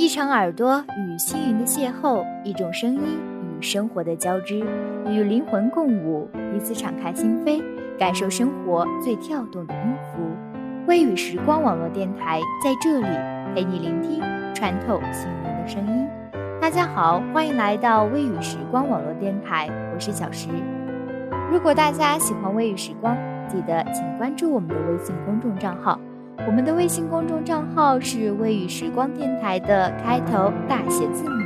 [0.00, 3.02] 一场耳朵与心灵的邂逅，一种声音
[3.42, 4.58] 与生活的交织，
[5.06, 7.62] 与灵魂共舞，彼此敞开心扉，
[7.98, 10.22] 感受生活最跳动的音符。
[10.86, 13.06] 微雨时光网络电台在这里
[13.54, 14.22] 陪你聆听，
[14.54, 16.08] 穿透心灵的声音。
[16.62, 20.48] 大家好，欢迎来到微雨时光网络电台，我是小石。
[21.52, 23.14] 如果大家喜欢微雨时光，
[23.46, 26.00] 记得请关注我们的微信公众账号。
[26.46, 31.40] 我们的微信公众账号是“微雨时光电台”的开头大写字母。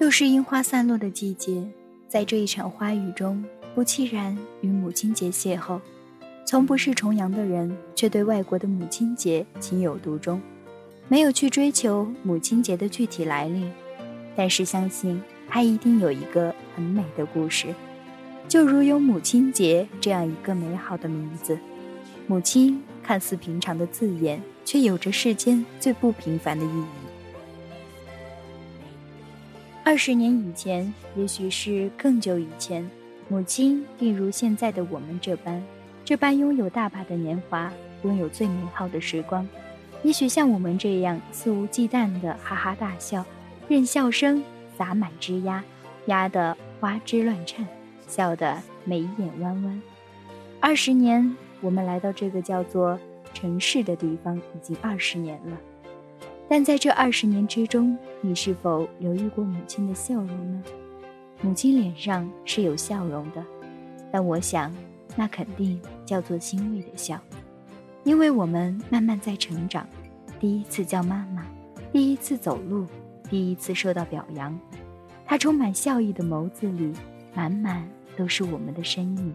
[0.00, 1.64] 又是樱花散落的季节，
[2.08, 3.44] 在这一场花雨中，
[3.74, 5.80] 不期然与母亲节邂逅。
[6.44, 10.40] 从不是重阳的人，却对外国的母亲节情有独钟，
[11.06, 13.64] 没有去追求母亲节的具体来历，
[14.34, 17.74] 但是相信它一定有一个很美的故事。
[18.48, 21.56] 就如有母亲节这样一个美好的名字，
[22.26, 26.84] 母亲看似平常的字眼，却有着世间最不平凡的意义。
[29.84, 32.88] 二十年以前，也许是更久以前，
[33.28, 35.62] 母亲定如现在的我们这般。
[36.10, 37.72] 这般拥有大把的年华，
[38.02, 39.46] 拥有最美好的时光，
[40.02, 43.24] 也许像我们这样肆无忌惮的哈哈大笑，
[43.68, 44.42] 任笑声
[44.76, 45.62] 洒满枝桠，
[46.06, 47.64] 压得花枝乱颤，
[48.08, 49.82] 笑得眉眼弯弯。
[50.58, 52.98] 二十年，我们来到这个叫做
[53.32, 55.56] 城市的地方已经二十年了，
[56.48, 60.60] 但在这二十年之中，你是否留意过母亲的笑容呢？
[61.40, 63.44] 母亲脸上是有笑容的，
[64.10, 64.74] 但我想。
[65.16, 67.20] 那肯定叫做欣慰的笑，
[68.04, 69.86] 因为我们慢慢在成长。
[70.38, 71.44] 第一次叫妈妈，
[71.92, 72.86] 第一次走路，
[73.28, 74.58] 第一次受到表扬，
[75.26, 76.92] 她充满笑意的眸子里，
[77.34, 77.86] 满满
[78.16, 79.34] 都是我们的身影。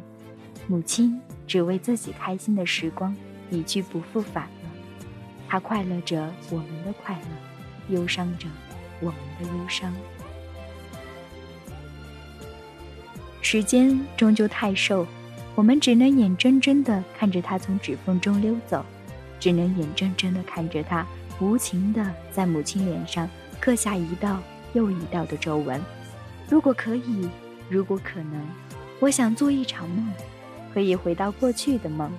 [0.68, 3.16] 母亲只为自己开心的时光
[3.52, 4.70] 一去不复返了，
[5.48, 8.48] 她快乐着我们的快乐，忧伤着
[9.02, 9.94] 我们的忧伤。
[13.42, 15.06] 时间终究太瘦。
[15.56, 18.86] 我们只能眼睁睁地看着他从指缝中溜走，
[19.40, 21.06] 只能眼睁睁地看着他
[21.40, 23.28] 无情地在母亲脸上
[23.60, 24.40] 刻下一道
[24.74, 25.82] 又一道的皱纹。
[26.50, 27.30] 如果可以，
[27.70, 28.46] 如果可能，
[29.00, 30.12] 我想做一场梦，
[30.74, 32.12] 可以回到过去的梦。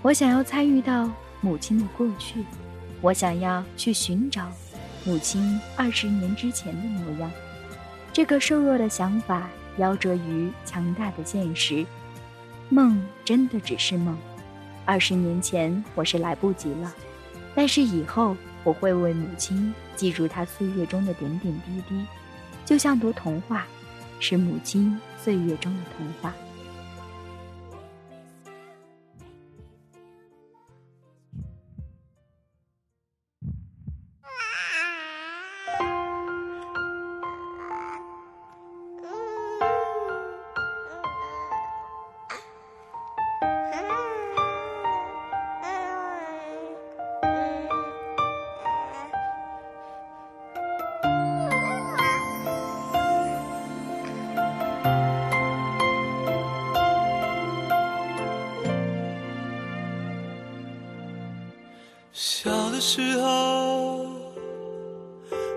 [0.00, 1.10] 我想要参与到
[1.40, 2.44] 母亲的过去，
[3.00, 4.50] 我想要去寻找
[5.04, 7.30] 母亲二十年之前的模样。
[8.12, 9.48] 这个瘦弱的想法
[9.78, 11.84] 夭折于强大的现实。
[12.72, 14.16] 梦真的只是梦，
[14.84, 16.94] 二十年前我是来不及了，
[17.52, 22.06] 但是以后我会为母亲记住她岁月中的点点滴滴，
[22.64, 23.66] 就像读童话，
[24.20, 26.32] 是母亲岁月中的童话。
[62.22, 64.04] 小的时候，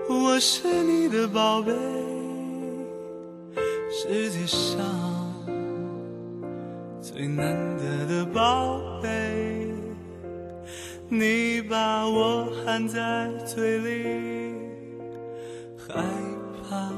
[0.08, 1.74] 我是你的宝贝，
[3.90, 4.80] 世界上
[7.02, 9.68] 最难得的宝贝。
[11.10, 14.54] 你把我含在嘴里，
[15.76, 16.02] 害
[16.62, 16.90] 怕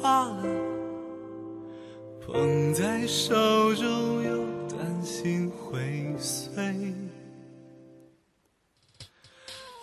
[0.00, 0.42] 化了，
[2.26, 3.84] 捧在手中
[4.24, 4.38] 又
[4.76, 5.78] 担心会
[6.18, 6.60] 碎。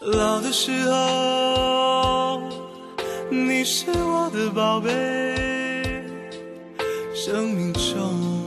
[0.02, 2.42] 老的时候，
[3.30, 6.02] 你是我的宝贝，
[7.14, 8.42] 生命中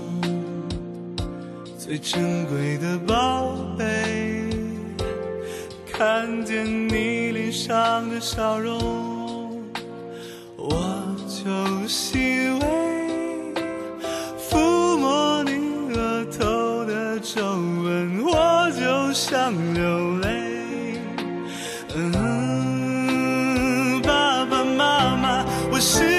[1.79, 4.49] 最珍贵的宝贝。
[5.93, 9.63] 看见你脸上的笑容，
[10.57, 10.73] 我
[11.29, 12.67] 就欣慰；
[14.39, 20.31] 抚摸你额头的皱纹，我就想流泪。
[25.82, 26.12] 是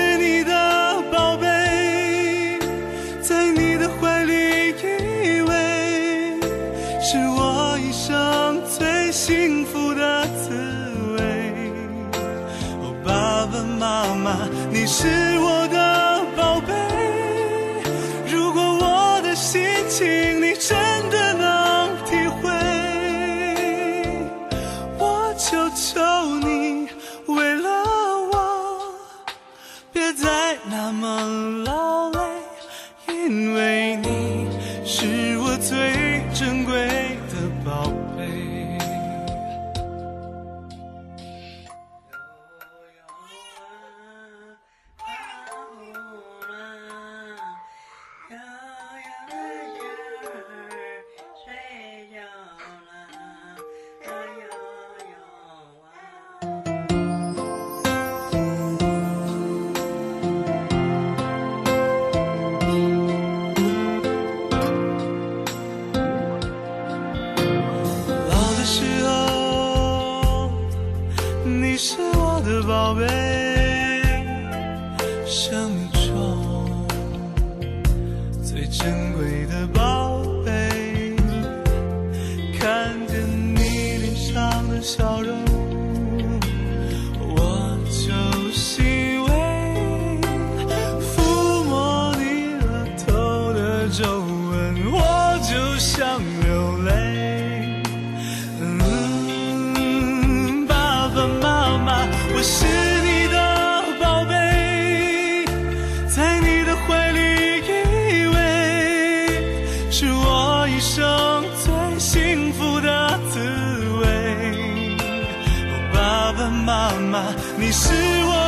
[118.06, 118.43] 我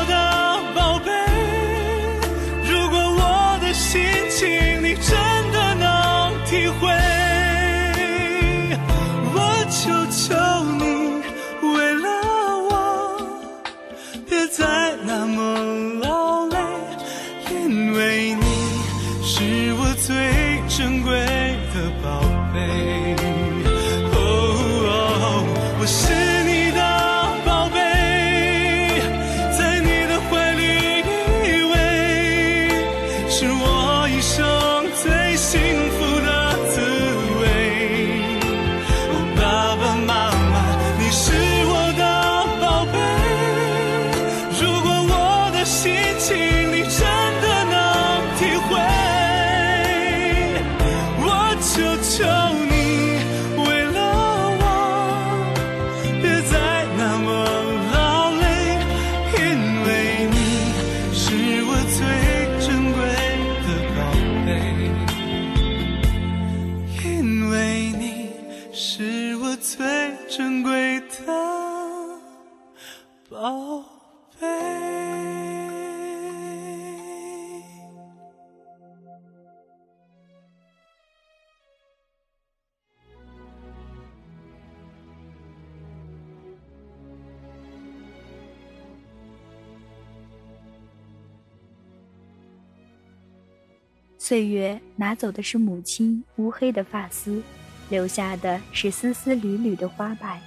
[94.28, 97.44] 岁月拿走的是母亲乌黑的发丝，
[97.92, 100.42] 留下的是丝丝缕缕的花瓣。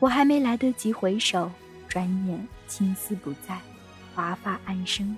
[0.00, 1.52] 我还没来得及回首，
[1.86, 3.60] 转眼青丝不在，
[4.14, 5.14] 华发暗生。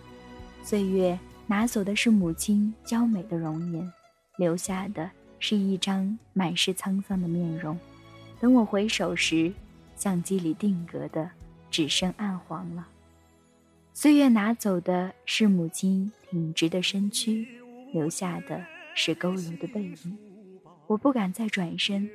[0.65, 3.93] 岁月拿走的是母亲娇美的容颜，
[4.39, 5.09] 留下的
[5.39, 7.79] 是一张满是沧桑的面容。
[8.41, 9.53] 等我回首时，
[9.95, 11.31] 相机里定格的
[11.71, 12.89] 只剩暗黄了。
[13.93, 17.47] 岁月拿走的是母亲挺直的身躯，
[17.95, 20.19] 留下的是佝偻的背影。
[20.89, 22.11] 我不敢再转身，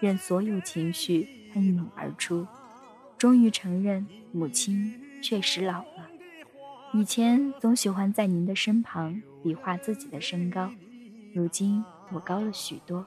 [0.00, 2.46] 任所有情绪喷涌而出。
[3.18, 6.08] 终于承认，母亲确实老了。
[6.92, 10.70] 以前总喜欢在您的身旁比划自己的身高，
[11.34, 13.04] 如今我高了许多，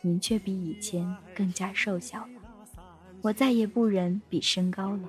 [0.00, 1.04] 您却比以前
[1.34, 2.78] 更加瘦小了。
[3.20, 5.08] 我再也不忍比身高了。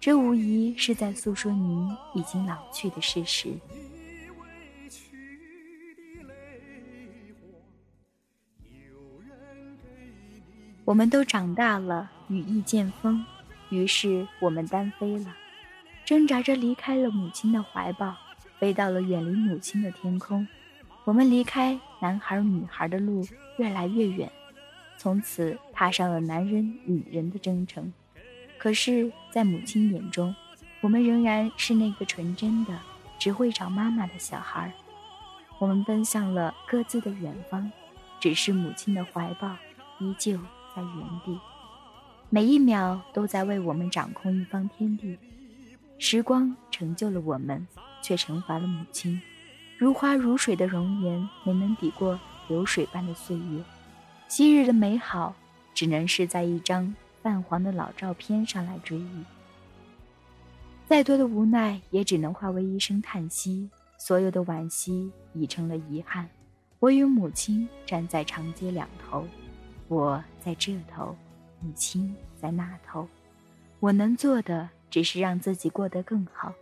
[0.00, 3.50] 这无疑是在诉说您已经老去的事实。
[10.86, 13.26] 我们都长大了，羽翼渐丰，
[13.70, 15.34] 于是我们单飞了，
[16.04, 18.14] 挣扎着离开了母亲的怀抱，
[18.60, 20.46] 飞到了远离母亲的天空。
[21.02, 23.26] 我们离开男孩女孩的路
[23.58, 24.30] 越来越远，
[24.96, 27.92] 从此踏上了男人女人的征程。
[28.56, 30.32] 可是，在母亲眼中，
[30.80, 32.78] 我们仍然是那个纯真的、
[33.18, 34.72] 只会找妈妈的小孩。
[35.58, 37.72] 我们奔向了各自的远方，
[38.20, 39.56] 只是母亲的怀抱
[39.98, 40.38] 依旧
[40.76, 41.40] 在原地，
[42.28, 45.16] 每一秒都在为我们掌控一方天地。
[45.98, 47.66] 时光成就了我们，
[48.02, 49.18] 却惩罚了母亲。
[49.78, 53.64] 如花如水的容颜没能抵过流水般的岁月，
[54.28, 55.34] 昔日的美好
[55.72, 59.24] 只能是在一张泛黄的老照片上来追忆。
[60.86, 66.28] 再多的无奈也只能化为一声叹息，所有的惋惜已成了遗憾。
[66.78, 69.26] 我与母亲站在长街两头，
[69.88, 71.16] 我在这头，
[71.60, 73.08] 母亲在那头。
[73.78, 76.52] 我能做的只是让自己过得更好，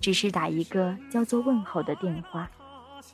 [0.00, 2.50] 只是打一个叫做问候的电话。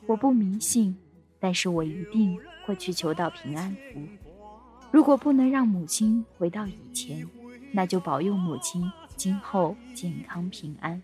[0.07, 0.97] 我不迷信，
[1.39, 4.01] 但是我一定会去求到平安符。
[4.89, 7.27] 如果不能让母亲回到以前，
[7.71, 11.01] 那就保佑母亲今后健康平安。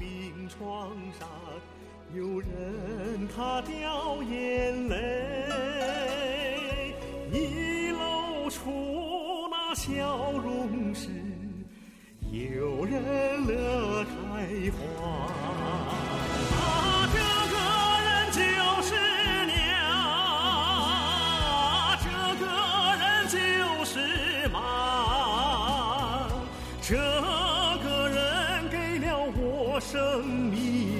[0.00, 1.28] 病床上。
[2.12, 4.96] 有人他掉眼泪，
[7.30, 11.08] 你露出那笑容时，
[12.32, 14.10] 有人乐开
[14.72, 14.80] 花。
[16.56, 16.56] 啊，
[26.82, 26.96] 这
[29.90, 30.99] 生命。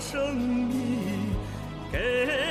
[0.00, 1.34] 生命
[1.90, 2.47] 给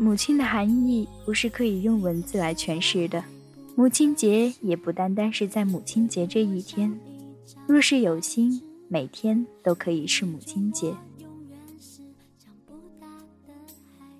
[0.00, 3.24] 母亲的含义不是可以用文字来诠释的，
[3.74, 6.96] 母亲节也不单单是在母亲节这一天。
[7.66, 10.94] 若是有心，每天都可以是母亲节。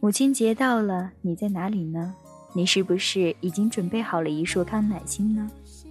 [0.00, 2.12] 母亲节到了，你在哪里呢？
[2.54, 5.49] 你是不是已经准备好了一束康乃馨呢？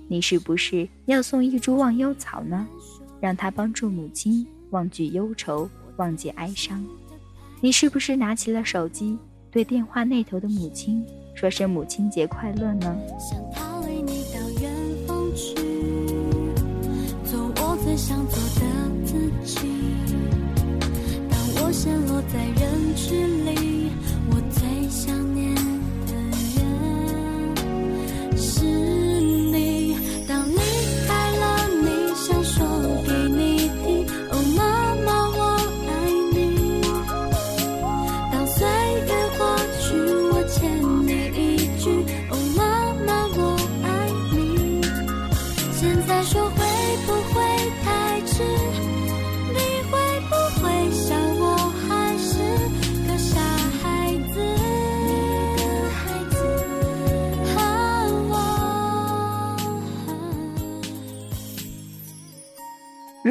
[0.09, 2.67] 你是不是要送一株忘忧草呢？
[3.21, 6.85] 让它帮助母亲忘记忧愁，忘记哀伤。
[7.61, 9.17] 你是不是拿起了手机？
[9.57, 12.95] 对电话那头的母亲说声母亲节快乐呢。
[13.19, 14.71] 想逃离你到远
[15.07, 15.55] 方去，
[17.25, 18.61] 做我最想做的
[19.03, 19.67] 自己。
[21.27, 23.36] 当我陷落在人群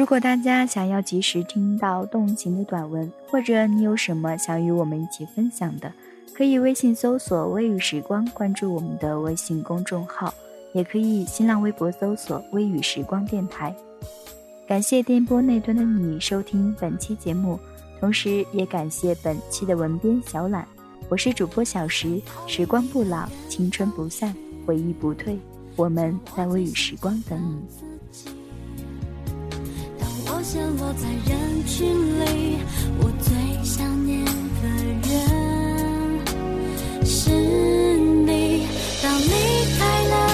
[0.07, 5.91] 如果大家想要及时听到动情的短文，或者你有什么想与我们一起分享的，
[6.33, 10.33] 可以微信搜索“微雨时光”，关注我们的微信公众号，
[10.71, 13.75] 也可以新浪微博搜索“微雨时光电台”。
[14.65, 17.59] 感谢电波那端的你收听本期节目，
[17.99, 20.65] 同时也感谢本期的文编小懒。
[21.09, 24.33] 我是主播小石，时光不老，青春不散，
[24.65, 25.37] 回忆不退，
[25.75, 27.59] 我们在微雨时光等你。
[30.37, 31.87] 我陷落在人群
[32.19, 32.59] 里
[32.99, 34.67] 我最想念的
[35.09, 35.17] 人
[37.03, 38.67] 是你。
[39.01, 39.29] 当离
[39.79, 40.26] 开了